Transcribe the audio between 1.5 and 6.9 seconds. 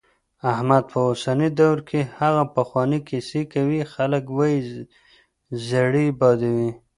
دور کې هغه پخوانۍ کیسې کوي، خلک وايي زړې بادوي.